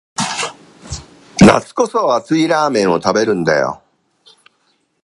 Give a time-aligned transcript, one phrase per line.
[1.41, 3.83] 夏こそ熱いラーメンを食べるんだよ